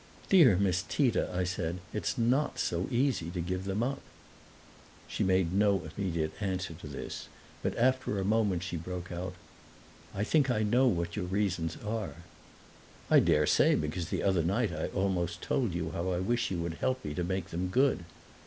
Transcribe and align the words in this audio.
"Dear 0.29 0.57
Miss 0.57 0.81
Tita," 0.81 1.29
I 1.31 1.43
said, 1.43 1.77
"it's 1.93 2.17
not 2.17 2.57
so 2.57 2.87
easy 2.89 3.29
to 3.29 3.39
give 3.39 3.65
them 3.65 3.83
up!" 3.83 4.01
She 5.07 5.23
made 5.23 5.53
no 5.53 5.87
immediate 5.95 6.33
answer 6.41 6.73
to 6.73 6.87
this, 6.87 7.27
but 7.61 7.77
after 7.77 8.17
a 8.17 8.25
moment 8.25 8.63
she 8.63 8.77
broke 8.77 9.11
out: 9.11 9.35
"I 10.15 10.23
think 10.23 10.49
I 10.49 10.63
know 10.63 10.87
what 10.87 11.15
your 11.15 11.25
reasons 11.25 11.77
are!" 11.85 12.15
"I 13.11 13.19
daresay, 13.19 13.75
because 13.75 14.09
the 14.09 14.23
other 14.23 14.41
night 14.41 14.73
I 14.73 14.87
almost 14.87 15.43
told 15.43 15.75
you 15.75 15.91
how 15.91 16.09
I 16.09 16.17
wish 16.17 16.49
you 16.49 16.57
would 16.63 16.79
help 16.81 17.05
me 17.05 17.13
to 17.13 17.23
make 17.23 17.49
them 17.51 17.67
good." 17.67 18.03